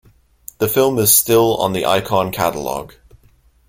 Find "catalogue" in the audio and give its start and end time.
2.31-2.95